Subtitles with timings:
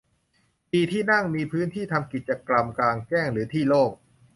[0.71, 3.91] มีที่นั่ง มีพื้นที่ทำกิจกรรมกลางแจ้งหรือที่โล่ง